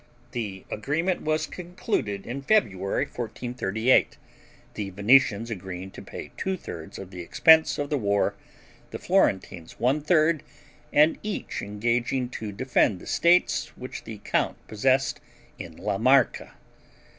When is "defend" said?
12.51-12.99